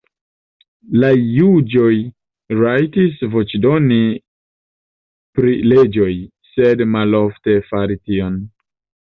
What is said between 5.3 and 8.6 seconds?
pri leĝoj, sed malofte faris tion.